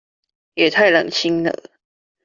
[0.55, 1.53] 也太冷清了